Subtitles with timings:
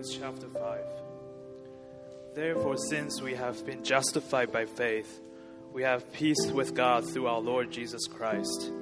[0.00, 0.80] Romans chapter 5.
[2.34, 5.20] Therefore, since we have been justified by faith,
[5.74, 8.72] we have peace with God through our Lord Jesus Christ.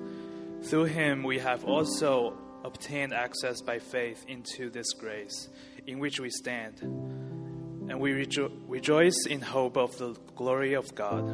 [0.63, 5.49] Through him, we have also obtained access by faith into this grace
[5.89, 11.25] in which we stand, and we rejo- rejoice in hope of the glory of God.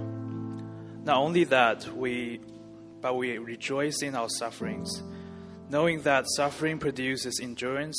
[1.05, 2.41] Not only that, we
[3.02, 5.02] but we rejoice in our sufferings,
[5.69, 7.98] knowing that suffering produces endurance,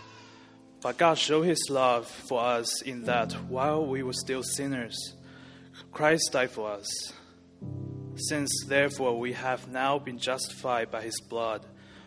[0.81, 5.13] But God showed his love for us in that while we were still sinners,
[5.91, 7.13] Christ died for us.
[8.15, 11.65] Since therefore we have now been justified by his blood,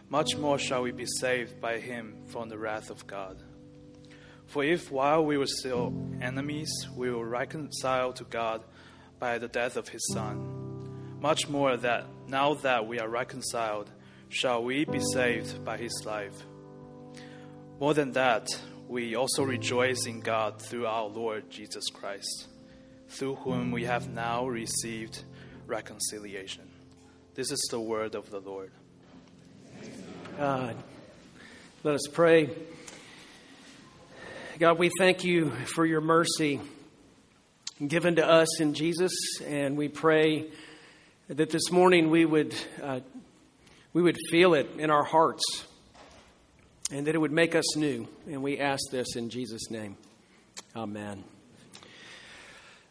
[0.09, 3.43] much more shall we be saved by him from the wrath of God.
[4.47, 8.63] For if while we were still enemies, we were reconciled to God
[9.19, 13.91] by the death of his Son, much more that now that we are reconciled,
[14.29, 16.45] shall we be saved by his life.
[17.85, 18.49] More than that,
[18.89, 22.47] we also rejoice in God through our Lord Jesus Christ,
[23.09, 25.23] through whom we have now received
[25.67, 26.63] reconciliation.
[27.35, 28.73] This is the word of the Lord.
[30.39, 30.77] God.
[31.83, 32.49] Let us pray.
[34.59, 36.63] God, we thank you for your mercy
[37.87, 39.13] given to us in Jesus,
[39.47, 40.47] and we pray
[41.29, 43.01] that this morning we would, uh,
[43.93, 45.67] we would feel it in our hearts
[46.91, 48.07] and that it would make us new.
[48.27, 49.97] And we ask this in Jesus' name.
[50.77, 51.25] Amen.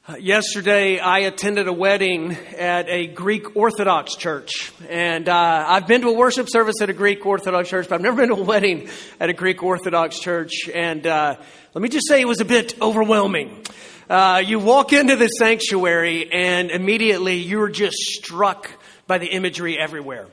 [0.05, 4.73] Uh, yesterday, I attended a wedding at a Greek Orthodox church.
[4.89, 8.01] And uh, I've been to a worship service at a Greek Orthodox church, but I've
[8.01, 10.67] never been to a wedding at a Greek Orthodox church.
[10.73, 11.37] And uh,
[11.73, 13.63] let me just say it was a bit overwhelming.
[14.09, 18.69] Uh, you walk into the sanctuary, and immediately you're just struck
[19.07, 20.27] by the imagery everywhere.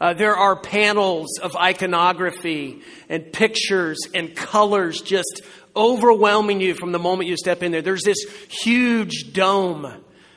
[0.00, 5.42] Uh, there are panels of iconography and pictures and colors just
[5.74, 7.82] overwhelming you from the moment you step in there.
[7.82, 8.18] There's this
[8.62, 9.92] huge dome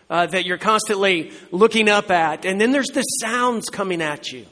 [0.09, 4.47] uh, that you're constantly looking up at, and then there's the sounds coming at you.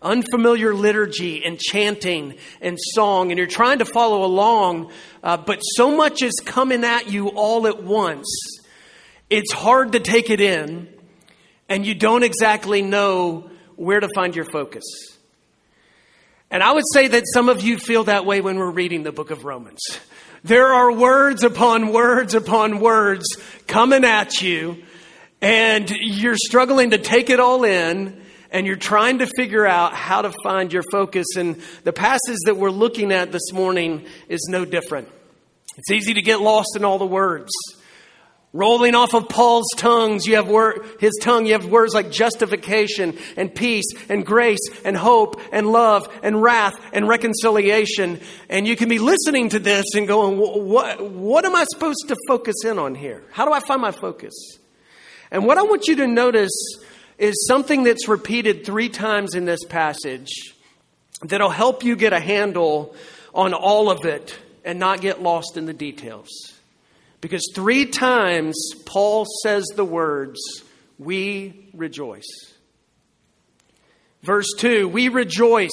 [0.00, 4.90] Unfamiliar liturgy and chanting and song, and you're trying to follow along,
[5.22, 8.26] uh, but so much is coming at you all at once.
[9.28, 10.88] It's hard to take it in,
[11.68, 14.84] and you don't exactly know where to find your focus.
[16.50, 19.12] And I would say that some of you feel that way when we're reading the
[19.12, 19.80] book of Romans.
[20.44, 23.26] There are words upon words upon words
[23.66, 24.82] coming at you,
[25.40, 30.22] and you're struggling to take it all in, and you're trying to figure out how
[30.22, 31.26] to find your focus.
[31.36, 35.08] And the passage that we're looking at this morning is no different.
[35.76, 37.50] It's easy to get lost in all the words.
[38.54, 40.48] Rolling off of Paul's tongues, you have
[41.00, 46.08] his tongue, you have words like justification and peace and grace and hope and love
[46.22, 48.20] and wrath and reconciliation.
[48.48, 52.16] And you can be listening to this and going, what, what am I supposed to
[52.26, 53.22] focus in on here?
[53.32, 54.34] How do I find my focus?
[55.30, 56.52] And what I want you to notice
[57.18, 60.54] is something that's repeated three times in this passage
[61.22, 62.94] that'll help you get a handle
[63.34, 66.57] on all of it and not get lost in the details.
[67.20, 68.56] Because three times
[68.86, 70.38] Paul says the words,
[70.98, 72.54] We rejoice.
[74.22, 75.70] Verse 2 We rejoice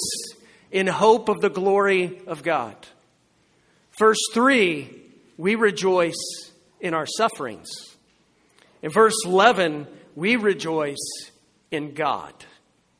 [0.70, 2.76] in hope of the glory of God.
[3.98, 4.90] Verse 3
[5.36, 7.68] We rejoice in our sufferings.
[8.82, 11.30] In verse 11, we rejoice
[11.70, 12.32] in God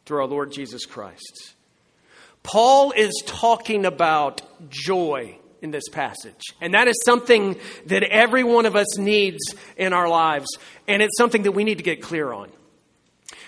[0.04, 1.54] through our Lord Jesus Christ.
[2.42, 6.42] Paul is talking about joy in this passage.
[6.60, 7.56] And that is something
[7.86, 10.46] that every one of us needs in our lives.
[10.86, 12.50] And it's something that we need to get clear on.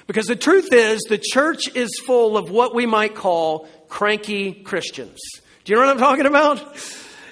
[0.06, 5.18] Because the truth is, the church is full of what we might call cranky Christians.
[5.64, 6.76] Do you know what I'm talking about?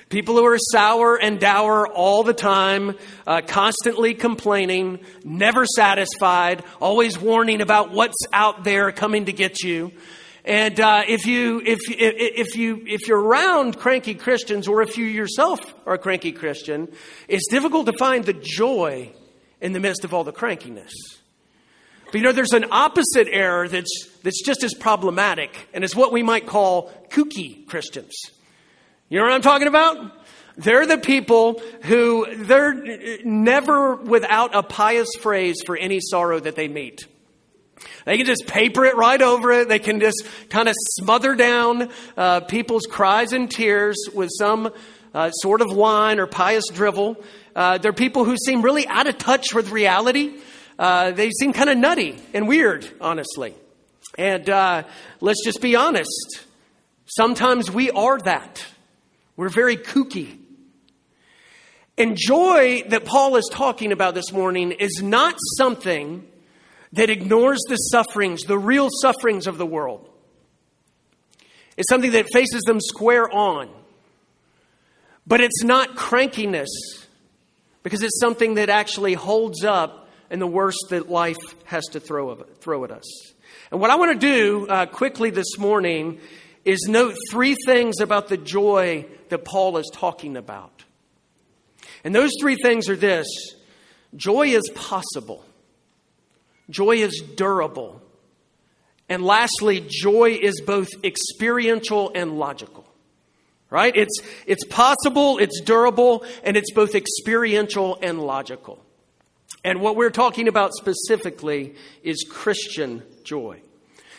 [0.08, 2.96] People who are sour and dour all the time,
[3.26, 9.90] uh, constantly complaining, never satisfied, always warning about what's out there coming to get you.
[10.46, 15.04] And uh, if you if if you if you're around cranky Christians, or if you
[15.04, 16.86] yourself are a cranky Christian,
[17.26, 19.10] it's difficult to find the joy
[19.60, 20.92] in the midst of all the crankiness.
[22.04, 23.90] But you know, there's an opposite error that's
[24.22, 28.14] that's just as problematic, and it's what we might call kooky Christians.
[29.08, 30.12] You know what I'm talking about?
[30.56, 36.68] They're the people who they're never without a pious phrase for any sorrow that they
[36.68, 37.04] meet.
[38.04, 39.68] They can just paper it right over it.
[39.68, 44.72] They can just kind of smother down uh, people's cries and tears with some
[45.14, 47.16] uh, sort of wine or pious drivel.
[47.54, 50.38] Uh, they're people who seem really out of touch with reality.
[50.78, 53.54] Uh, they seem kind of nutty and weird, honestly.
[54.18, 54.84] And uh,
[55.20, 56.44] let's just be honest.
[57.06, 58.64] Sometimes we are that.
[59.36, 60.38] We're very kooky.
[61.98, 66.26] And joy that Paul is talking about this morning is not something
[66.96, 70.08] that ignores the sufferings, the real sufferings of the world.
[71.76, 73.68] It's something that faces them square on.
[75.26, 76.68] But it's not crankiness,
[77.82, 82.34] because it's something that actually holds up in the worst that life has to throw,
[82.34, 83.04] throw at us.
[83.70, 86.20] And what I want to do uh, quickly this morning
[86.64, 90.84] is note three things about the joy that Paul is talking about.
[92.04, 93.26] And those three things are this
[94.14, 95.44] joy is possible,
[96.70, 98.02] joy is durable,
[99.08, 102.84] and lastly, joy is both experiential and logical.
[103.68, 103.96] Right?
[103.96, 108.80] It's, it's possible, it's durable, and it's both experiential and logical.
[109.64, 111.74] And what we're talking about specifically
[112.04, 113.60] is Christian joy.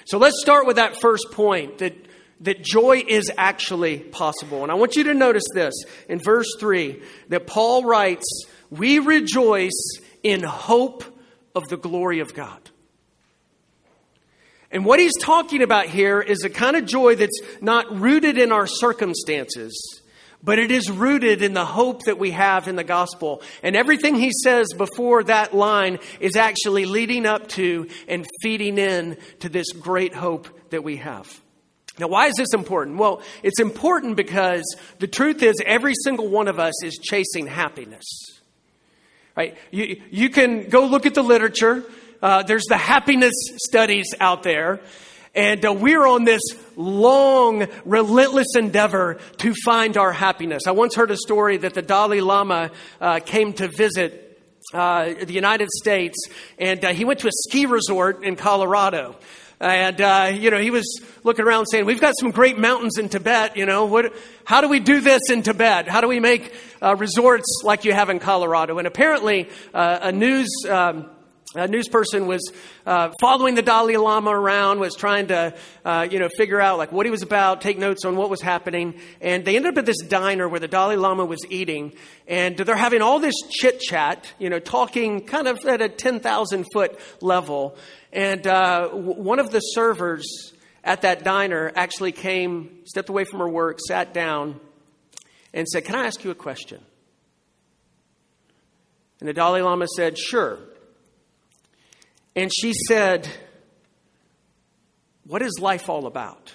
[0.05, 1.95] So let's start with that first point that
[2.41, 4.63] that joy is actually possible.
[4.63, 5.73] And I want you to notice this
[6.07, 8.25] in verse 3 that Paul writes,
[8.69, 11.03] We rejoice in hope
[11.57, 12.69] of the glory of God.
[14.71, 18.51] And what he's talking about here is a kind of joy that's not rooted in
[18.51, 20.01] our circumstances,
[20.43, 23.41] but it is rooted in the hope that we have in the gospel.
[23.63, 29.17] And everything he says before that line is actually leading up to and feeding in
[29.39, 31.27] to this great hope that we have.
[31.99, 32.97] Now, why is this important?
[32.97, 34.63] Well, it's important because
[34.99, 38.05] the truth is every single one of us is chasing happiness.
[39.37, 39.55] Right?
[39.69, 41.83] You, you can go look at the literature.
[42.23, 43.35] Uh, there's the happiness
[43.67, 44.79] studies out there.
[45.35, 46.41] And uh, we're on this
[46.75, 50.63] long, relentless endeavor to find our happiness.
[50.65, 54.26] I once heard a story that the Dalai Lama uh, came to visit
[54.73, 56.17] uh, the United States,
[56.57, 59.15] and uh, he went to a ski resort in Colorado.
[59.59, 63.09] And, uh, you know, he was looking around saying, We've got some great mountains in
[63.09, 63.57] Tibet.
[63.57, 64.13] You know, what,
[64.45, 65.87] how do we do this in Tibet?
[65.87, 68.77] How do we make uh, resorts like you have in Colorado?
[68.77, 70.49] And apparently, uh, a news.
[70.69, 71.09] Um,
[71.55, 72.51] a news person was
[72.85, 75.55] uh, following the Dalai Lama around, was trying to,
[75.85, 78.41] uh, you know, figure out like what he was about, take notes on what was
[78.41, 81.93] happening, and they ended up at this diner where the Dalai Lama was eating,
[82.27, 86.19] and they're having all this chit chat, you know, talking kind of at a ten
[86.19, 87.77] thousand foot level,
[88.11, 90.53] and uh, one of the servers
[90.83, 94.59] at that diner actually came, stepped away from her work, sat down,
[95.53, 96.81] and said, Can I ask you a question?
[99.19, 100.59] And the Dalai Lama said, Sure.
[102.37, 103.27] And she said,
[105.25, 106.53] What is life all about?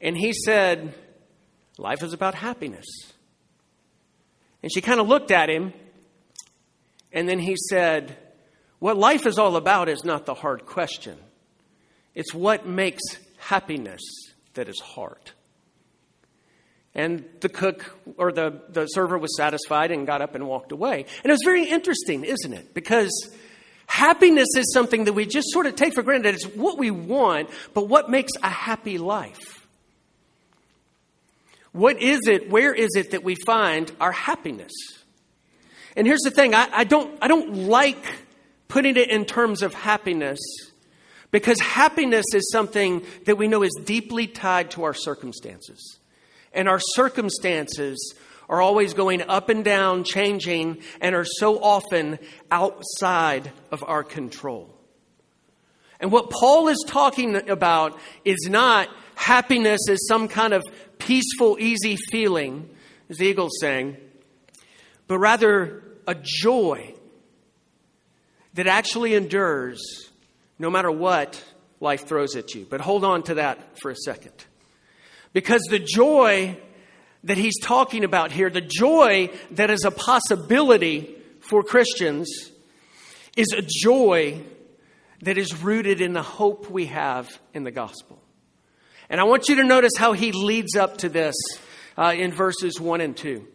[0.00, 0.94] And he said,
[1.78, 2.86] Life is about happiness.
[4.62, 5.72] And she kind of looked at him,
[7.12, 8.16] and then he said,
[8.78, 11.18] what life is all about is not the hard question,
[12.14, 13.02] it's what makes
[13.38, 14.00] happiness
[14.54, 15.30] that is hard.
[16.94, 21.04] And the cook or the, the server was satisfied and got up and walked away.
[21.22, 22.72] And it was very interesting, isn't it?
[22.72, 23.12] Because
[23.86, 26.34] happiness is something that we just sort of take for granted.
[26.34, 29.66] It's what we want, but what makes a happy life?
[31.72, 34.72] What is it, where is it that we find our happiness?
[35.94, 38.04] And here's the thing I, I don't, I don't like
[38.68, 40.40] putting it in terms of happiness
[41.30, 45.98] because happiness is something that we know is deeply tied to our circumstances.
[46.52, 48.14] And our circumstances
[48.48, 52.18] are always going up and down, changing, and are so often
[52.50, 54.72] outside of our control.
[56.00, 60.62] And what Paul is talking about is not happiness as some kind of
[60.98, 62.68] peaceful, easy feeling,
[63.08, 63.96] as the Eagles sang,
[65.06, 66.94] but rather a joy
[68.54, 70.10] that actually endures
[70.58, 71.42] no matter what
[71.80, 72.66] life throws at you.
[72.68, 74.32] But hold on to that for a second.
[75.32, 76.58] Because the joy
[77.26, 82.28] that he's talking about here, the joy that is a possibility for Christians,
[83.36, 84.42] is a joy
[85.22, 88.22] that is rooted in the hope we have in the gospel.
[89.08, 91.34] And I want you to notice how he leads up to this
[91.96, 93.46] uh, in verses 1 and 2.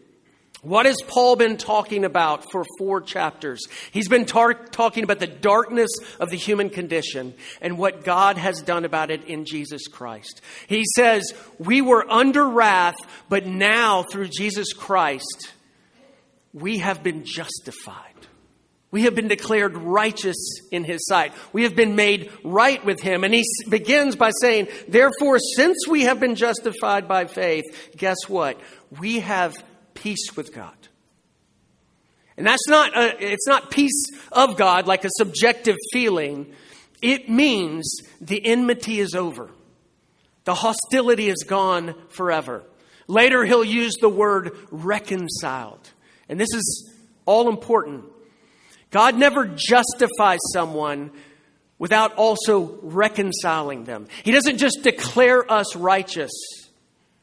[0.62, 3.62] What has Paul been talking about for four chapters?
[3.92, 5.90] He's been tar- talking about the darkness
[6.20, 10.42] of the human condition and what God has done about it in Jesus Christ.
[10.68, 15.52] He says, We were under wrath, but now through Jesus Christ,
[16.54, 18.12] we have been justified.
[18.92, 20.36] We have been declared righteous
[20.70, 21.34] in his sight.
[21.54, 23.24] We have been made right with him.
[23.24, 27.64] And he begins by saying, Therefore, since we have been justified by faith,
[27.96, 28.60] guess what?
[29.00, 29.56] We have
[30.02, 30.76] peace with God.
[32.38, 36.54] And that's not, a, it's not peace of God like a subjective feeling.
[37.02, 39.52] It means the enmity is over.
[40.46, 42.64] The hostility is gone forever.
[43.08, 45.92] Later, he'll use the word reconciled.
[46.28, 46.92] And this is
[47.26, 48.06] all important.
[48.90, 51.12] God never justifies someone
[51.78, 54.08] without also reconciling them.
[54.24, 56.32] He doesn't just declare us righteous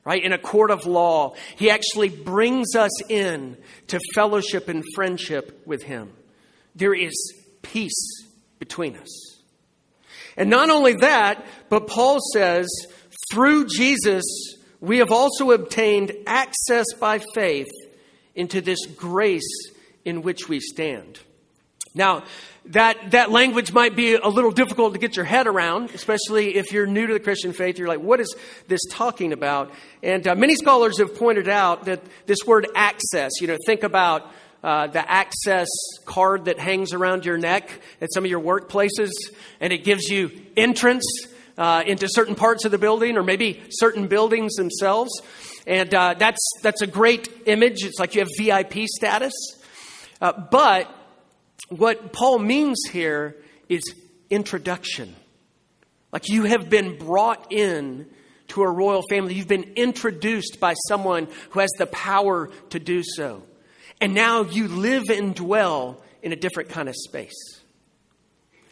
[0.09, 0.25] right?
[0.25, 5.83] In a court of law, he actually brings us in to fellowship and friendship with
[5.83, 6.11] him.
[6.75, 7.13] There is
[7.61, 8.27] peace
[8.59, 9.43] between us.
[10.35, 12.69] And not only that, but Paul says,
[13.31, 14.25] through Jesus,
[14.81, 17.69] we have also obtained access by faith
[18.35, 19.71] into this grace
[20.07, 21.19] in which we stand.
[21.95, 22.25] Now,
[22.69, 26.71] that, that language might be a little difficult to get your head around, especially if
[26.73, 27.79] you're new to the Christian faith.
[27.79, 28.35] You're like, what is
[28.67, 29.73] this talking about?
[30.03, 34.31] And uh, many scholars have pointed out that this word access, you know, think about
[34.63, 35.69] uh, the access
[36.05, 37.71] card that hangs around your neck
[38.01, 39.11] at some of your workplaces,
[39.61, 41.07] and it gives you entrance
[41.57, 45.11] uh, into certain parts of the building or maybe certain buildings themselves.
[45.67, 47.85] And uh, that's, that's a great image.
[47.85, 49.33] It's like you have VIP status.
[50.21, 50.93] Uh, but
[51.69, 53.37] what Paul means here
[53.69, 53.83] is
[54.31, 55.15] introduction.
[56.13, 58.07] Like you have been brought in
[58.49, 59.35] to a royal family.
[59.35, 63.43] You've been introduced by someone who has the power to do so.
[64.01, 67.61] And now you live and dwell in a different kind of space.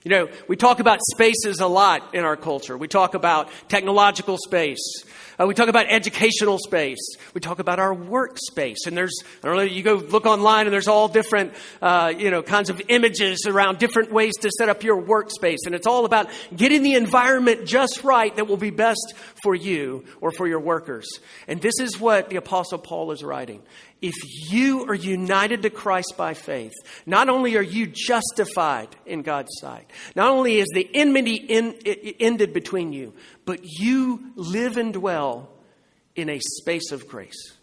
[0.05, 2.78] You know, we talk about spaces a lot in our culture.
[2.78, 5.05] We talk about technological space.
[5.38, 7.16] Uh, we talk about educational space.
[7.35, 8.87] We talk about our workspace.
[8.87, 11.52] And there's, I don't know, you go look online and there's all different,
[11.83, 15.59] uh, you know, kinds of images around different ways to set up your workspace.
[15.66, 20.05] And it's all about getting the environment just right that will be best for you
[20.21, 21.07] or for your workers.
[21.47, 23.62] And this is what the Apostle Paul is writing.
[24.02, 24.14] If
[24.50, 26.74] you are united to Christ by faith,
[27.06, 31.74] not only are you justified in God's sight, not only is the enmity in,
[32.20, 33.14] ended between you,
[33.46, 35.50] but you live and dwell
[36.14, 37.54] in a space of grace.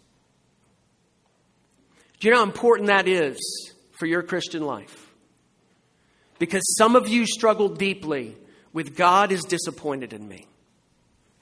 [2.18, 3.38] Do you know how important that is
[3.92, 5.12] for your Christian life?
[6.40, 8.36] Because some of you struggle deeply
[8.72, 10.48] with God is disappointed in me.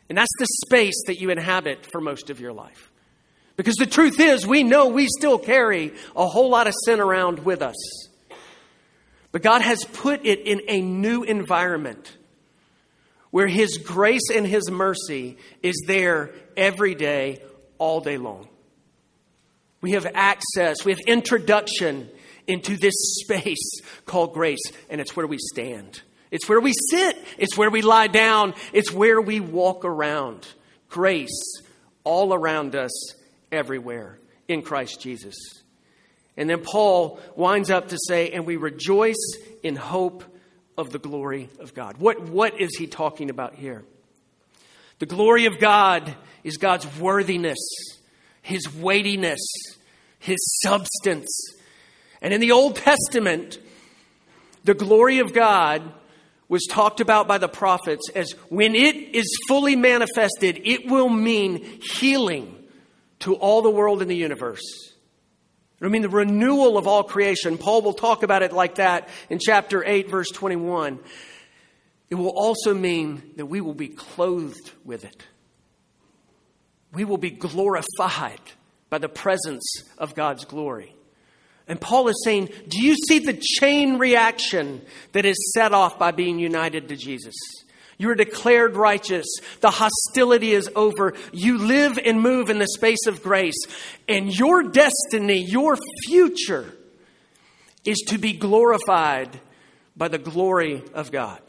[0.08, 2.91] And that's the space that you inhabit for most of your life.
[3.62, 7.44] Because the truth is, we know we still carry a whole lot of sin around
[7.44, 7.76] with us.
[9.30, 12.16] But God has put it in a new environment
[13.30, 17.40] where His grace and His mercy is there every day,
[17.78, 18.48] all day long.
[19.80, 22.10] We have access, we have introduction
[22.48, 26.02] into this space called grace, and it's where we stand.
[26.32, 30.48] It's where we sit, it's where we lie down, it's where we walk around.
[30.88, 31.62] Grace
[32.02, 32.90] all around us,
[33.52, 34.18] everywhere
[34.48, 35.34] in Christ Jesus.
[36.36, 40.24] And then Paul winds up to say, and we rejoice in hope
[40.78, 41.98] of the glory of God.
[41.98, 43.84] What, what is he talking about here?
[44.98, 47.58] The glory of God is God's worthiness,
[48.40, 49.40] his weightiness,
[50.18, 51.28] his substance.
[52.22, 53.58] And in the Old Testament,
[54.64, 55.82] the glory of God
[56.48, 61.80] was talked about by the prophets as when it is fully manifested, it will mean
[61.82, 62.61] healing
[63.22, 64.92] to all the world in the universe.
[65.80, 67.58] I mean, the renewal of all creation.
[67.58, 71.00] Paul will talk about it like that in chapter 8, verse 21.
[72.08, 75.24] It will also mean that we will be clothed with it.
[76.92, 78.40] We will be glorified
[78.90, 79.64] by the presence
[79.98, 80.94] of God's glory.
[81.66, 86.10] And Paul is saying, Do you see the chain reaction that is set off by
[86.10, 87.34] being united to Jesus?
[88.02, 89.26] You are declared righteous.
[89.60, 91.14] The hostility is over.
[91.32, 93.54] You live and move in the space of grace.
[94.08, 96.74] And your destiny, your future,
[97.84, 99.38] is to be glorified
[99.96, 101.40] by the glory of God,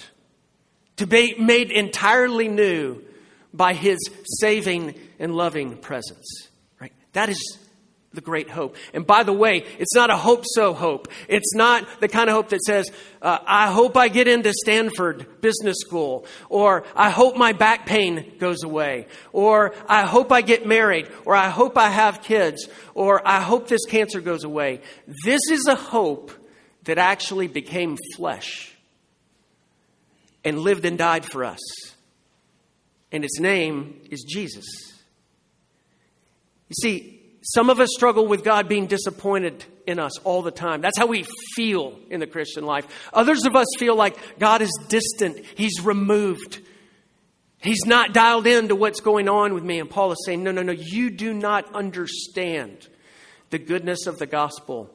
[0.97, 3.01] to be made entirely new
[3.51, 3.97] by His
[4.39, 6.49] saving and loving presence.
[6.79, 6.93] Right?
[7.13, 7.57] That is
[8.13, 8.75] the great hope.
[8.93, 11.07] And by the way, it's not a hope so hope.
[11.27, 12.91] It's not the kind of hope that says,
[13.21, 18.33] uh, I hope I get into Stanford Business School, or I hope my back pain
[18.37, 23.27] goes away, or I hope I get married, or I hope I have kids, or
[23.27, 24.81] I hope this cancer goes away.
[25.25, 26.31] This is a hope
[26.83, 28.75] that actually became flesh
[30.45, 31.61] and lived and died for us.
[33.11, 34.65] And its name is Jesus.
[36.69, 37.12] You see,
[37.43, 40.81] some of us struggle with God being disappointed in us all the time.
[40.81, 42.87] That's how we feel in the Christian life.
[43.11, 46.61] Others of us feel like God is distant, He's removed.
[47.57, 49.79] He's not dialed into what's going on with me.
[49.79, 52.87] And Paul is saying, No, no, no, you do not understand
[53.51, 54.93] the goodness of the gospel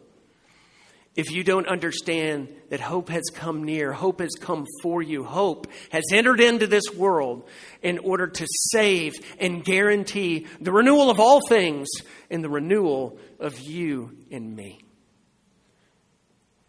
[1.19, 5.67] if you don't understand that hope has come near, hope has come for you, hope
[5.91, 7.43] has entered into this world
[7.83, 11.89] in order to save and guarantee the renewal of all things
[12.31, 14.79] and the renewal of you and me.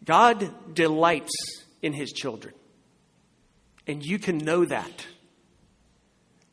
[0.04, 1.30] God delights
[1.80, 2.52] in his children.
[3.86, 5.06] And you can know that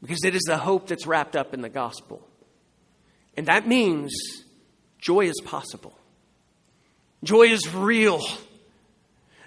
[0.04, 2.28] because it is the hope that's wrapped up in the gospel.
[3.36, 4.14] And that means
[5.00, 5.98] joy is possible.
[7.24, 8.22] Joy is real.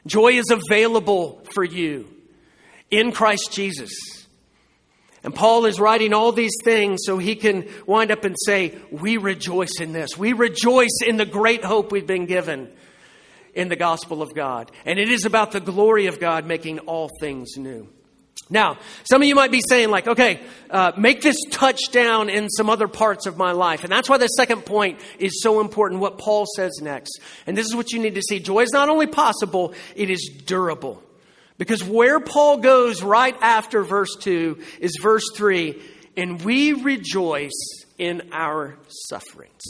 [0.07, 2.09] Joy is available for you
[2.91, 3.93] in Christ Jesus.
[5.23, 9.19] And Paul is writing all these things so he can wind up and say, We
[9.19, 10.17] rejoice in this.
[10.17, 12.71] We rejoice in the great hope we've been given
[13.55, 14.71] in the gospel of God.
[14.87, 17.89] And it is about the glory of God making all things new.
[18.53, 20.41] Now, some of you might be saying, like, okay,
[20.71, 23.85] uh, make this touchdown in some other parts of my life.
[23.85, 27.21] And that's why the second point is so important, what Paul says next.
[27.47, 30.29] And this is what you need to see joy is not only possible, it is
[30.45, 31.01] durable.
[31.59, 35.81] Because where Paul goes right after verse 2 is verse 3
[36.17, 38.77] and we rejoice in our
[39.09, 39.63] sufferings.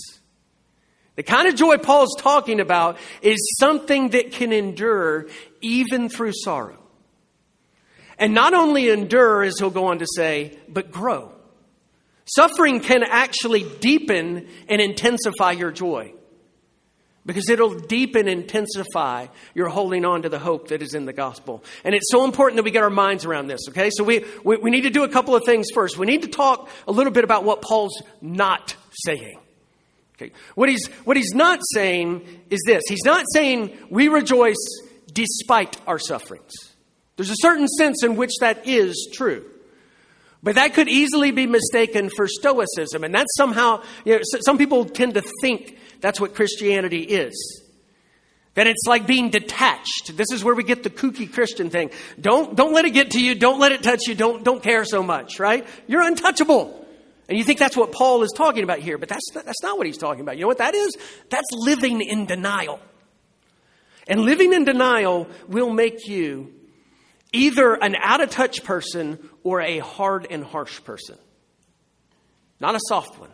[1.17, 5.27] The kind of joy Paul's talking about is something that can endure
[5.61, 6.80] even through sorrow.
[8.21, 11.33] And not only endure, as he'll go on to say, but grow.
[12.27, 16.13] Suffering can actually deepen and intensify your joy
[17.27, 21.13] because it'll deepen and intensify your holding on to the hope that is in the
[21.13, 21.65] gospel.
[21.83, 23.91] And it's so important that we get our minds around this, okay?
[23.91, 25.99] So we, we, we need to do a couple of things first.
[25.99, 29.39] We need to talk a little bit about what Paul's not saying.
[30.15, 30.33] Okay.
[30.55, 34.63] What he's, what he's not saying is this He's not saying we rejoice
[35.11, 36.53] despite our sufferings.
[37.17, 39.45] There's a certain sense in which that is true.
[40.43, 43.05] But that could easily be mistaken for Stoicism.
[43.05, 47.63] And that's somehow, you know, some people tend to think that's what Christianity is.
[48.55, 50.17] That it's like being detached.
[50.17, 51.91] This is where we get the kooky Christian thing.
[52.21, 53.35] Don't, don't let it get to you.
[53.35, 54.15] Don't let it touch you.
[54.15, 55.67] Don't, don't care so much, right?
[55.87, 56.77] You're untouchable.
[57.29, 59.87] And you think that's what Paul is talking about here, but that's, that's not what
[59.87, 60.37] he's talking about.
[60.37, 60.97] You know what that is?
[61.29, 62.81] That's living in denial.
[64.09, 66.53] And living in denial will make you
[67.33, 71.17] either an out of touch person or a hard and harsh person.
[72.59, 73.31] Not a soft one.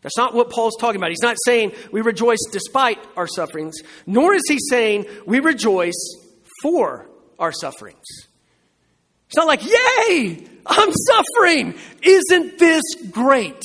[0.00, 1.10] That's not what Paul's talking about.
[1.10, 3.76] He's not saying we rejoice despite our sufferings,
[4.06, 5.98] nor is he saying we rejoice
[6.62, 8.04] for our sufferings.
[9.26, 11.74] It's not like, yay, I'm suffering.
[12.02, 13.60] Isn't this great?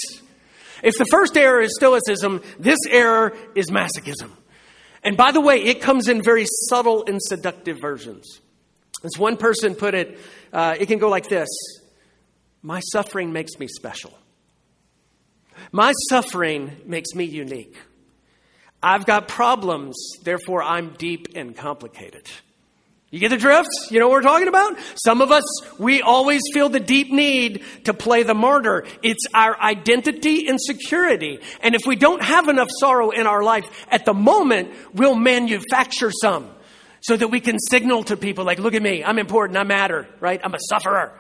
[0.82, 4.32] If the first error is stoicism, this error is masochism.
[5.04, 8.42] And by the way, it comes in very subtle and seductive versions.
[9.04, 10.18] As one person put it,
[10.52, 11.50] uh, it can go like this
[12.62, 14.18] My suffering makes me special.
[15.72, 17.76] My suffering makes me unique.
[18.82, 22.30] I've got problems, therefore I'm deep and complicated.
[23.12, 23.70] You get the drift?
[23.92, 24.76] You know what we're talking about?
[24.96, 25.44] Some of us,
[25.78, 28.86] we always feel the deep need to play the martyr.
[29.04, 31.39] It's our identity and security.
[31.62, 36.10] And if we don't have enough sorrow in our life at the moment, we'll manufacture
[36.12, 36.50] some
[37.04, 40.08] so that we can signal to people, like, look at me, I'm important, I matter,
[40.22, 40.39] right?
[40.42, 41.13] I'm a sufferer.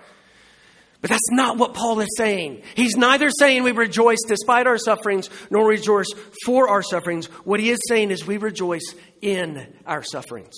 [1.01, 2.63] But that's not what Paul is saying.
[2.75, 6.07] He's neither saying we rejoice despite our sufferings, nor rejoice
[6.45, 7.25] for our sufferings.
[7.43, 10.53] What he is saying is we rejoice in our sufferings,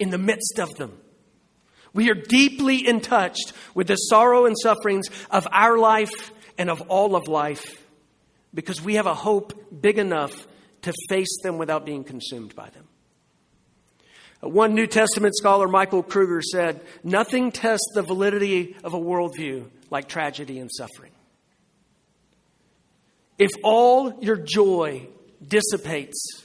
[0.00, 0.98] in the midst of them.
[1.94, 3.38] We are deeply in touch
[3.72, 7.86] with the sorrow and sufferings of our life and of all of life
[8.52, 10.48] because we have a hope big enough
[10.82, 12.87] to face them without being consumed by them.
[14.40, 20.08] One New Testament scholar, Michael Kruger, said, Nothing tests the validity of a worldview like
[20.08, 21.12] tragedy and suffering.
[23.38, 25.08] If all your joy
[25.46, 26.44] dissipates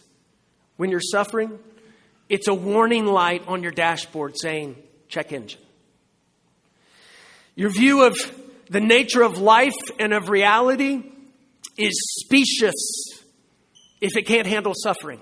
[0.77, 1.59] when you're suffering,
[2.29, 4.75] it's a warning light on your dashboard saying,
[5.07, 5.61] check engine.
[7.55, 8.15] Your view of
[8.69, 11.03] the nature of life and of reality
[11.77, 13.23] is specious
[14.01, 15.21] if it can't handle suffering.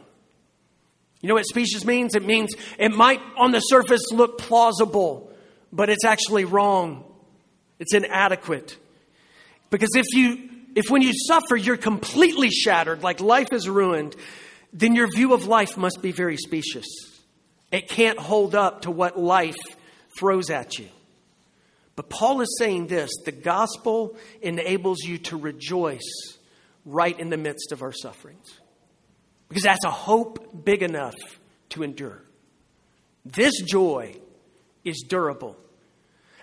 [1.22, 2.16] You know what specious means?
[2.16, 5.32] It means it might on the surface look plausible,
[5.72, 7.04] but it's actually wrong.
[7.80, 8.78] It's inadequate.
[9.70, 14.16] Because if you if when you suffer you're completely shattered, like life is ruined,
[14.74, 16.88] then your view of life must be very specious.
[17.72, 19.58] It can't hold up to what life
[20.18, 20.88] throws at you.
[21.96, 26.38] But Paul is saying this the gospel enables you to rejoice
[26.86, 28.61] right in the midst of our sufferings.
[29.52, 31.18] Because that's a hope big enough
[31.72, 32.22] to endure.
[33.26, 34.16] This joy
[34.86, 35.58] is durable.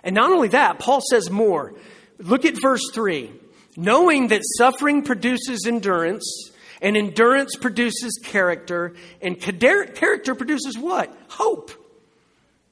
[0.05, 1.73] And not only that, Paul says more.
[2.18, 3.33] Look at verse 3.
[3.79, 6.51] Knowing that suffering produces endurance,
[6.83, 8.92] and endurance produces character,
[9.23, 11.11] and character produces what?
[11.31, 11.71] Hope.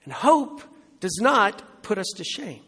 [0.04, 0.60] And hope
[1.00, 2.60] does not put us to shame.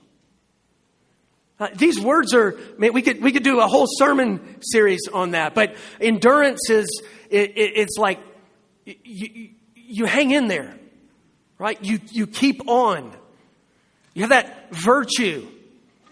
[1.60, 5.32] Uh, these words are, man, we could, we could do a whole sermon series on
[5.32, 8.20] that, but endurance is, it, it, it's like
[8.84, 10.78] you, you hang in there,
[11.58, 11.82] right?
[11.82, 13.12] You, you keep on.
[14.14, 15.48] You have that virtue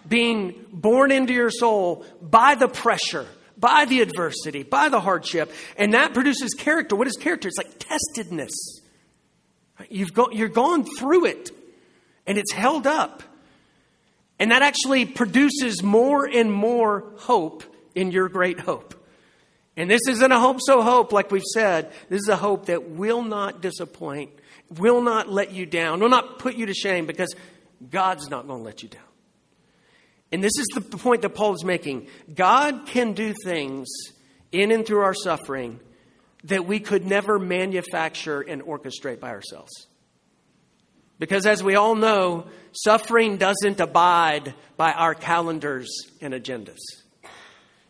[0.08, 5.94] being born into your soul by the pressure, by the adversity, by the hardship, and
[5.94, 6.96] that produces character.
[6.96, 7.48] What is character?
[7.48, 8.82] It's like testedness.
[9.90, 11.50] You've go, you're gone through it,
[12.26, 13.22] and it's held up.
[14.38, 18.94] And that actually produces more and more hope in your great hope.
[19.76, 21.92] And this isn't a hope so hope, like we've said.
[22.08, 24.30] This is a hope that will not disappoint,
[24.78, 27.34] will not let you down, will not put you to shame because
[27.90, 29.02] God's not going to let you down.
[30.32, 32.08] And this is the point that Paul is making.
[32.34, 33.86] God can do things
[34.50, 35.80] in and through our suffering
[36.44, 39.72] that we could never manufacture and orchestrate by ourselves.
[41.18, 45.88] Because as we all know, suffering doesn't abide by our calendars
[46.20, 46.78] and agendas.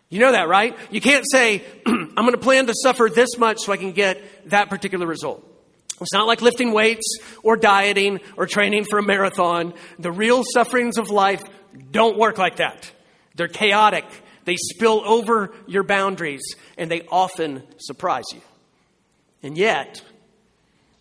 [0.09, 0.77] You know that, right?
[0.91, 4.51] You can't say, I'm going to plan to suffer this much so I can get
[4.51, 5.45] that particular result.
[6.01, 9.75] It's not like lifting weights or dieting or training for a marathon.
[9.99, 11.43] The real sufferings of life
[11.91, 12.91] don't work like that.
[13.35, 14.05] They're chaotic.
[14.45, 18.41] They spill over your boundaries and they often surprise you.
[19.43, 20.03] And yet,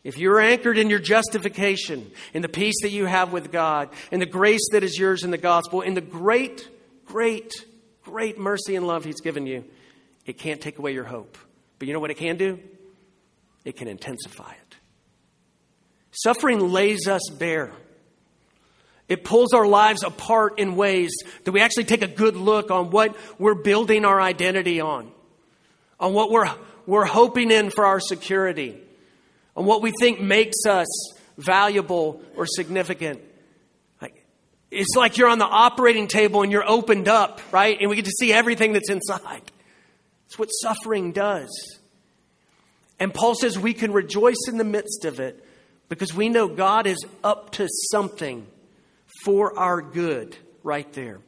[0.06, 4.20] if you're anchored in your justification, in the peace that you have with God, in
[4.20, 6.70] the grace that is yours in the gospel, in the great,
[7.06, 7.65] great,
[8.04, 9.65] great mercy and love He's given you,
[10.28, 11.39] it can't take away your hope.
[11.80, 12.60] But you know what it can do?
[13.65, 14.76] It can intensify it.
[16.12, 17.72] Suffering lays us bare.
[19.10, 21.15] It pulls our lives apart in ways
[21.46, 25.12] that we actually take a good look on what we're building our identity on,
[26.00, 26.54] on what we're,
[26.86, 28.80] we're hoping in for our security
[29.56, 30.88] on what we think makes us
[31.38, 33.22] valuable or significant.
[34.72, 37.78] It's like you're on the operating table and you're opened up, right?
[37.80, 39.41] And we get to see everything that's inside.
[40.26, 41.80] It's what suffering does.
[43.00, 45.46] And Paul says we can rejoice in the midst of it
[45.88, 48.48] because we know God is up to something
[49.24, 51.20] for our good right there.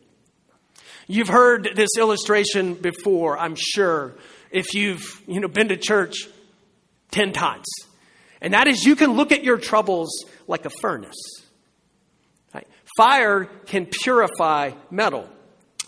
[1.07, 4.15] You've heard this illustration before, I'm sure,
[4.51, 6.27] if you've you know, been to church
[7.11, 7.67] 10 times.
[8.41, 11.21] And that is you can look at your troubles like a furnace.
[12.53, 12.67] Right?
[12.97, 15.29] Fire can purify metal.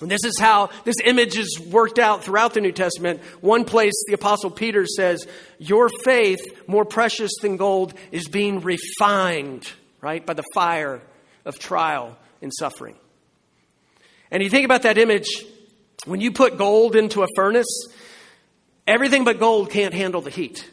[0.02, 3.22] And this is how this image is worked out throughout the New Testament.
[3.42, 9.70] One place the Apostle Peter says, Your faith, more precious than gold, is being refined,
[10.00, 11.02] right, by the fire
[11.46, 12.96] of trial and suffering.
[14.32, 15.28] And you think about that image,
[16.06, 17.88] when you put gold into a furnace,
[18.88, 20.70] everything but gold can't handle the heat.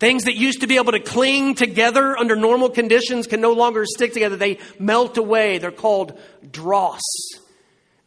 [0.00, 3.84] Things that used to be able to cling together under normal conditions can no longer
[3.84, 4.34] stick together.
[4.34, 5.58] They melt away.
[5.58, 6.18] They're called
[6.50, 7.02] dross.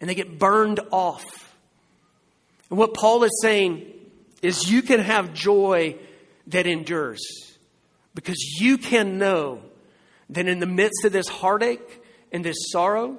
[0.02, 1.56] And they get burned off.
[2.72, 3.86] And what Paul is saying
[4.42, 5.96] is you can have joy
[6.48, 7.22] that endures
[8.16, 9.62] because you can know
[10.32, 12.02] that in the midst of this heartache
[12.32, 13.10] and this sorrow,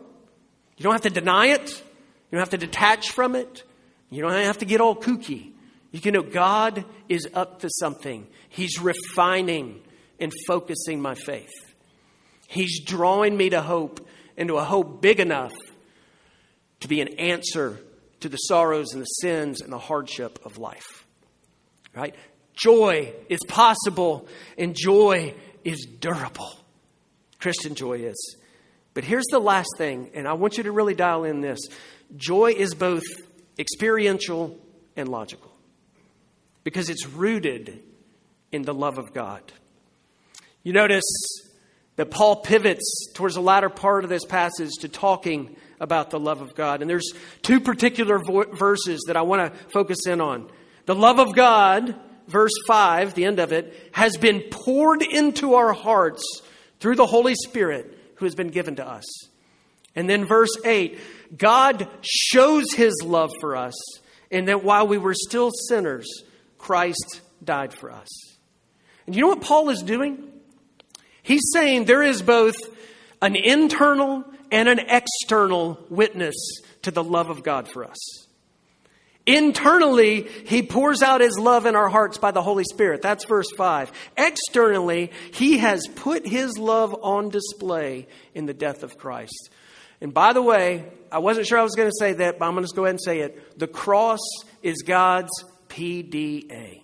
[0.77, 1.71] you don't have to deny it.
[1.71, 3.63] You don't have to detach from it.
[4.11, 5.54] You don't have to get all kooky.
[5.95, 8.27] You can know God is up to something.
[8.49, 9.81] He's refining
[10.19, 11.53] and focusing my faith.
[12.49, 14.05] He's drawing me to hope,
[14.37, 15.53] into a hope big enough
[16.81, 17.79] to be an answer
[18.19, 21.07] to the sorrows and the sins and the hardship of life.
[21.95, 22.17] Right?
[22.55, 24.27] Joy is possible
[24.59, 26.59] and joy is durable.
[27.39, 28.37] Christian joy is.
[28.95, 31.61] But here's the last thing, and I want you to really dial in this
[32.17, 33.05] joy is both
[33.57, 34.59] experiential
[34.97, 35.54] and logical
[36.65, 37.83] because it's rooted
[38.51, 39.53] in the love of God.
[40.63, 41.05] You notice
[41.97, 46.41] that Paul pivots towards the latter part of this passage to talking about the love
[46.41, 46.81] of God.
[46.81, 50.51] And there's two particular vo- verses that I want to focus in on.
[50.87, 51.95] The love of God,
[52.27, 56.25] verse 5, the end of it, has been poured into our hearts
[56.81, 59.05] through the Holy Spirit who has been given to us.
[59.95, 60.99] And then verse 8,
[61.37, 63.75] God shows his love for us,
[64.31, 66.07] and that while we were still sinners,
[66.65, 68.09] Christ died for us.
[69.05, 70.33] And you know what Paul is doing?
[71.23, 72.57] He's saying there is both
[73.21, 76.35] an internal and an external witness
[76.81, 77.99] to the love of God for us.
[79.27, 83.03] Internally, he pours out his love in our hearts by the Holy Spirit.
[83.03, 83.93] That's verse 5.
[84.17, 89.51] Externally, he has put his love on display in the death of Christ.
[90.01, 92.55] And by the way, I wasn't sure I was going to say that, but I'm
[92.55, 93.59] going to go ahead and say it.
[93.59, 94.21] The cross
[94.63, 95.31] is God's
[95.75, 96.83] PDA,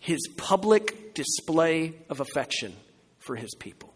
[0.00, 2.74] his public display of affection
[3.20, 3.94] for his people.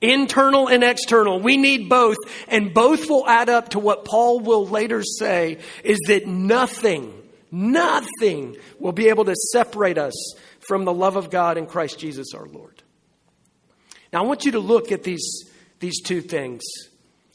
[0.00, 1.40] Internal and external.
[1.40, 5.98] We need both, and both will add up to what Paul will later say is
[6.06, 7.12] that nothing,
[7.50, 10.14] nothing will be able to separate us
[10.60, 12.80] from the love of God in Christ Jesus our Lord.
[14.12, 16.62] Now, I want you to look at these, these two things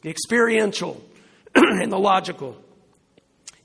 [0.00, 1.02] the experiential
[1.54, 2.63] and the logical.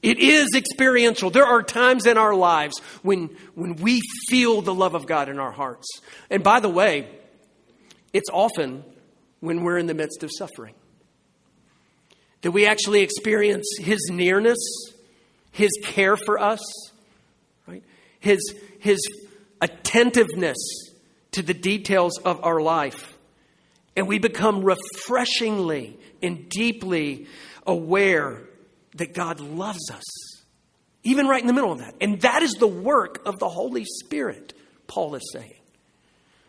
[0.01, 1.29] It is experiential.
[1.29, 5.39] There are times in our lives when, when we feel the love of God in
[5.39, 5.87] our hearts.
[6.29, 7.09] And by the way,
[8.13, 8.83] it's often
[9.41, 10.73] when we're in the midst of suffering.
[12.41, 14.57] That we actually experience His nearness,
[15.51, 16.61] His care for us,
[17.67, 17.83] right?
[18.19, 18.39] His,
[18.79, 18.99] His
[19.61, 20.57] attentiveness
[21.31, 23.17] to the details of our life.
[23.97, 27.27] And we become refreshingly and deeply
[27.67, 28.48] aware
[28.95, 30.03] that God loves us,
[31.03, 31.95] even right in the middle of that.
[32.01, 34.53] And that is the work of the Holy Spirit,
[34.87, 35.53] Paul is saying.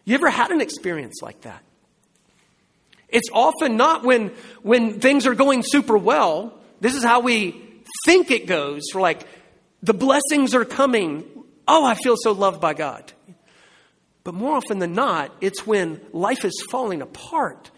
[0.05, 1.63] You ever had an experience like that?
[3.09, 6.59] It's often not when, when things are going super well.
[6.81, 7.63] This is how we
[8.07, 9.27] think it goes We're like,
[9.83, 11.25] the blessings are coming.
[11.67, 13.13] Oh, I feel so loved by God.
[14.23, 17.71] But more often than not, it's when life is falling apart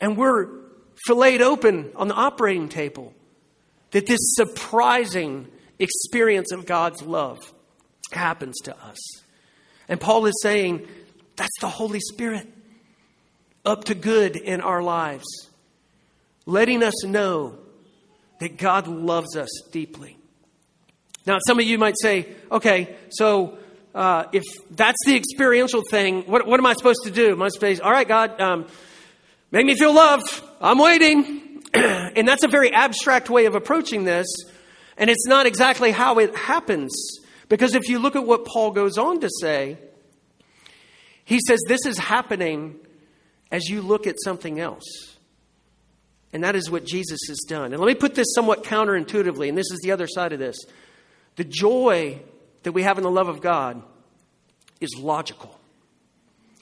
[0.00, 0.48] and we're
[1.06, 3.12] filleted open on the operating table
[3.90, 5.48] that this surprising
[5.78, 7.38] experience of God's love
[8.12, 8.98] happens to us.
[9.88, 10.86] And Paul is saying
[11.36, 12.46] that's the Holy Spirit
[13.64, 15.26] up to good in our lives,
[16.46, 17.58] letting us know
[18.40, 20.16] that God loves us deeply.
[21.26, 23.58] Now, some of you might say, okay, so
[23.94, 27.30] uh, if that's the experiential thing, what, what, am I supposed to do?
[27.32, 28.66] Supposed to, all right, God, um,
[29.50, 30.42] make me feel loved.
[30.60, 31.47] I'm waiting.
[31.74, 34.26] and that's a very abstract way of approaching this.
[34.96, 36.92] And it's not exactly how it happens.
[37.48, 39.78] Because if you look at what Paul goes on to say,
[41.24, 42.76] he says this is happening
[43.50, 45.16] as you look at something else.
[46.32, 47.72] And that is what Jesus has done.
[47.72, 50.58] And let me put this somewhat counterintuitively, and this is the other side of this.
[51.36, 52.20] The joy
[52.64, 53.82] that we have in the love of God
[54.80, 55.58] is logical,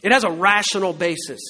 [0.02, 1.40] it has a rational basis,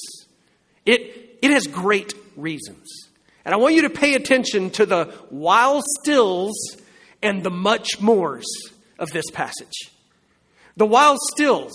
[0.86, 3.05] it, it has great reasons.
[3.46, 6.76] And I want you to pay attention to the while stills
[7.22, 8.44] and the much mores
[8.98, 9.92] of this passage.
[10.76, 11.72] The while stills,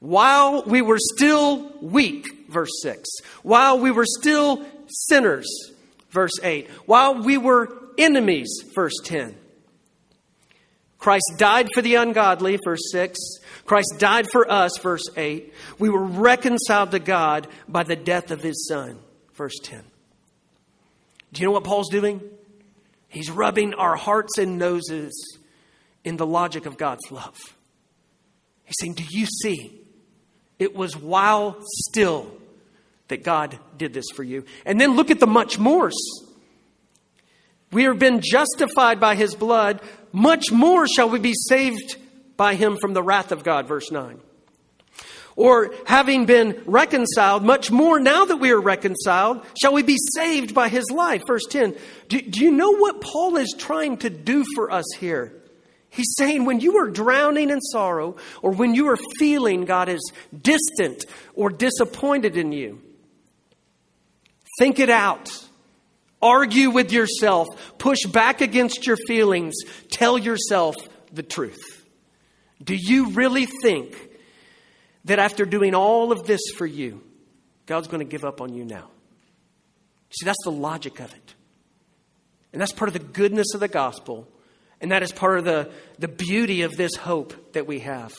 [0.00, 3.08] while we were still weak, verse 6.
[3.42, 4.62] While we were still
[5.08, 5.48] sinners,
[6.10, 6.68] verse 8.
[6.84, 9.34] While we were enemies, verse 10.
[10.98, 13.18] Christ died for the ungodly, verse 6.
[13.64, 15.50] Christ died for us, verse 8.
[15.78, 18.98] We were reconciled to God by the death of his Son,
[19.32, 19.82] verse 10.
[21.34, 22.20] Do you know what Paul's doing?
[23.08, 25.38] He's rubbing our hearts and noses
[26.04, 27.36] in the logic of God's love.
[28.62, 29.80] He's saying, Do you see?
[30.60, 31.56] It was while
[31.88, 32.30] still
[33.08, 34.44] that God did this for you.
[34.64, 35.90] And then look at the much more.
[37.72, 39.80] We have been justified by his blood.
[40.12, 41.96] Much more shall we be saved
[42.36, 44.20] by him from the wrath of God, verse 9.
[45.36, 50.54] Or having been reconciled, much more now that we are reconciled, shall we be saved
[50.54, 51.76] by his life, verse 10.
[52.08, 55.32] Do, do you know what Paul is trying to do for us here?
[55.90, 60.12] He's saying when you are drowning in sorrow or when you are feeling God is
[60.40, 62.80] distant or disappointed in you,
[64.58, 65.30] Think it out.
[66.22, 67.48] Argue with yourself.
[67.78, 69.54] Push back against your feelings.
[69.90, 70.76] Tell yourself
[71.12, 71.84] the truth.
[72.62, 73.96] Do you really think
[75.04, 77.02] that after doing all of this for you,
[77.66, 78.88] God's going to give up on you now?
[80.10, 81.34] See, that's the logic of it.
[82.52, 84.28] And that's part of the goodness of the gospel.
[84.80, 88.12] And that is part of the, the beauty of this hope that we have.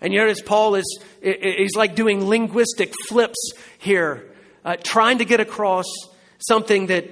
[0.00, 4.30] And yet, as Paul is, he's like doing linguistic flips here
[4.64, 5.86] uh, trying to get across
[6.38, 7.08] something that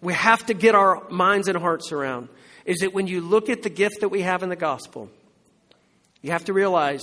[0.00, 2.28] we have to get our minds and hearts around.
[2.64, 5.10] is that when you look at the gift that we have in the gospel,
[6.20, 7.02] you have to realize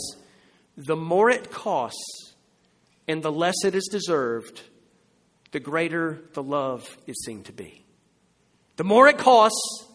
[0.78, 2.34] the more it costs
[3.08, 4.62] and the less it is deserved,
[5.52, 7.86] the greater the love is seen to be.
[8.78, 9.86] The more it costs,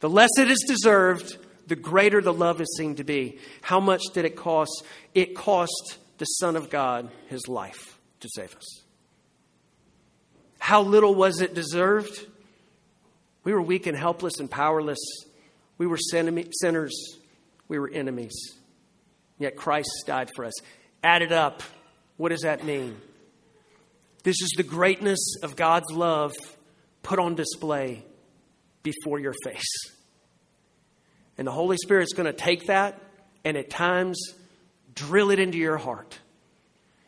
[0.00, 3.38] the less it is deserved, the greater the love is seen to be.
[3.62, 4.84] How much did it cost?
[5.14, 8.82] It cost the Son of God his life to save us.
[10.58, 12.26] How little was it deserved?
[13.42, 15.00] We were weak and helpless and powerless.
[15.78, 17.18] We were sinners.
[17.66, 18.59] We were enemies.
[19.40, 20.52] Yet Christ died for us.
[21.02, 21.62] Added up,
[22.18, 23.00] what does that mean?
[24.22, 26.34] This is the greatness of God's love
[27.02, 28.04] put on display
[28.82, 29.72] before your face.
[31.38, 33.00] And the Holy Spirit's going to take that
[33.42, 34.20] and at times
[34.94, 36.18] drill it into your heart.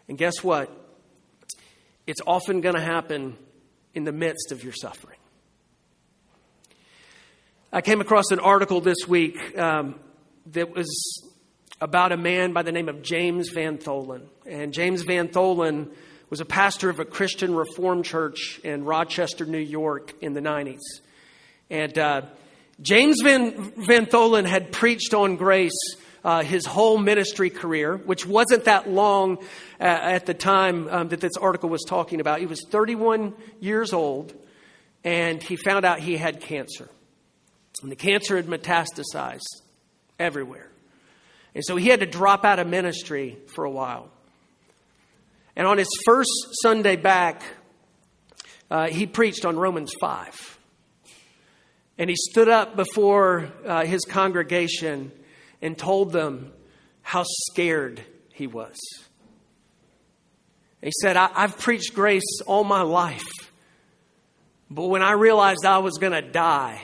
[0.08, 0.70] And guess what?
[2.06, 3.36] It's often going to happen
[3.92, 5.18] in the midst of your suffering.
[7.70, 9.96] I came across an article this week um,
[10.52, 10.88] that was
[11.82, 14.22] about a man by the name of James Van Tholen.
[14.46, 15.90] And James Van Tholen
[16.30, 20.78] was a pastor of a Christian Reformed church in Rochester, New York in the 90s.
[21.70, 22.22] And uh,
[22.80, 28.66] James Van, Van Tholen had preached on grace uh, his whole ministry career, which wasn't
[28.66, 29.38] that long
[29.80, 32.38] uh, at the time um, that this article was talking about.
[32.38, 34.32] He was 31 years old,
[35.02, 36.88] and he found out he had cancer.
[37.82, 39.40] And the cancer had metastasized
[40.20, 40.68] everywhere.
[41.54, 44.10] And so he had to drop out of ministry for a while.
[45.54, 46.30] And on his first
[46.62, 47.42] Sunday back,
[48.70, 50.58] uh, he preached on Romans 5.
[51.98, 55.12] And he stood up before uh, his congregation
[55.60, 56.52] and told them
[57.02, 58.78] how scared he was.
[60.82, 63.22] He said, I- have preached grace all my life,
[64.70, 66.80] but when I realized I was going to die,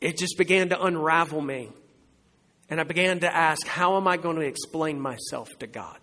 [0.00, 1.70] it just began to unravel me.
[2.70, 5.98] And I began to ask, how am I going to explain myself to God?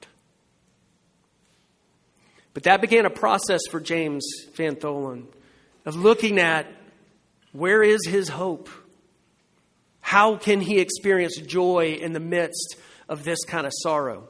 [2.54, 4.26] But that began a process for James
[4.56, 5.28] Van Tholen
[5.86, 6.68] of looking at
[7.52, 8.70] where is his hope?
[10.02, 12.78] How can he experience joy in the midst
[13.10, 14.28] of this kind of sorrow?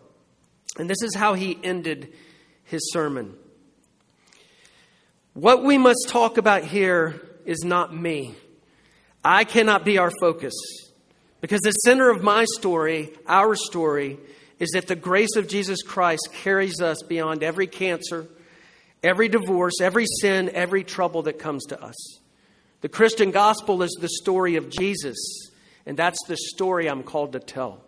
[0.78, 2.14] And this is how he ended
[2.64, 3.36] his sermon.
[5.34, 8.36] What we must talk about here is not me.
[9.24, 10.54] I cannot be our focus.
[11.46, 14.18] Because the center of my story, our story,
[14.58, 18.26] is that the grace of Jesus Christ carries us beyond every cancer,
[19.04, 21.94] every divorce, every sin, every trouble that comes to us.
[22.82, 25.52] The Christian gospel is the story of Jesus,
[25.86, 27.80] and that's the story I'm called to tell.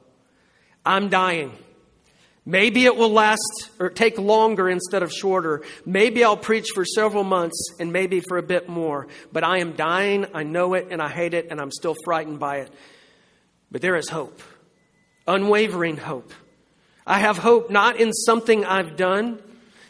[0.86, 1.52] I'm dying.
[2.46, 5.64] Maybe it will last or take longer instead of shorter.
[5.84, 9.08] Maybe I'll preach for several months and maybe for a bit more.
[9.34, 10.28] But I am dying.
[10.36, 12.72] I know it and I hate it and I'm still frightened by it.
[13.72, 14.42] But there is hope,
[15.28, 16.32] unwavering hope.
[17.06, 19.40] I have hope not in something I've done,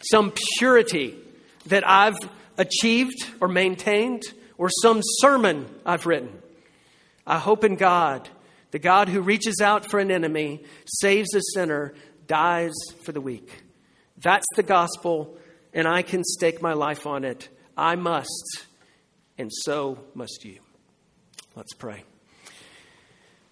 [0.02, 1.16] some purity
[1.68, 2.18] that I've
[2.58, 4.24] achieved or maintained,
[4.58, 6.42] or some sermon I've written.
[7.26, 8.30] I hope in God,
[8.72, 11.94] the God who reaches out for an enemy, saves a sinner,
[12.26, 13.64] dies for the weak.
[14.18, 15.38] That's the gospel,
[15.74, 17.50] and I can stake my life on it.
[17.76, 18.66] I must,
[19.38, 20.60] and so must you.
[21.56, 22.04] Let's pray.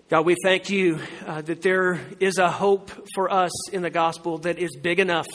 [0.08, 4.38] God, we thank you uh, that there is a hope for us in the gospel
[4.40, 5.26] that is big enough.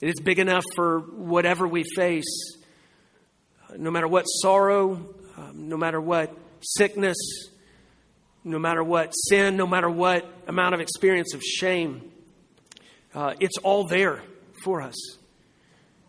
[0.00, 2.56] It is big enough for whatever we face,
[3.76, 7.16] no matter what sorrow, um, no matter what sickness,
[8.42, 12.10] no matter what sin, no matter what amount of experience of shame.
[13.14, 14.20] Uh, it's all there
[14.64, 14.96] for us.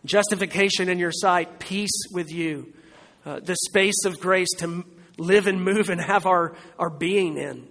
[0.04, 2.72] Justification in your sight, peace with you,
[3.24, 4.84] uh, the space of grace to
[5.18, 7.68] live and move and have our, our being in,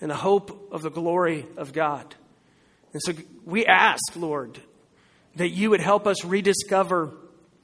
[0.00, 2.14] and the hope of the glory of God.
[2.92, 3.12] And so
[3.44, 4.60] we ask, Lord,
[5.36, 7.12] that you would help us rediscover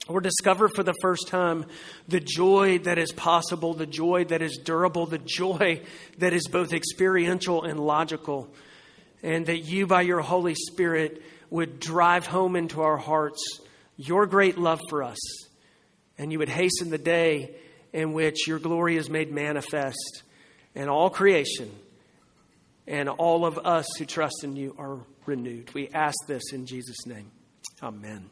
[0.07, 1.65] or discover for the first time
[2.07, 5.81] the joy that is possible, the joy that is durable, the joy
[6.17, 8.49] that is both experiential and logical.
[9.23, 13.61] And that you, by your Holy Spirit, would drive home into our hearts
[13.95, 15.19] your great love for us.
[16.17, 17.55] And you would hasten the day
[17.93, 20.23] in which your glory is made manifest,
[20.75, 21.71] and all creation
[22.87, 25.73] and all of us who trust in you are renewed.
[25.73, 27.31] We ask this in Jesus' name.
[27.81, 28.29] Amen.